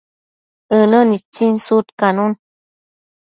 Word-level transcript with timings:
ënë 0.77 0.99
nitsin 1.09 1.55
sudcanun 1.65 2.31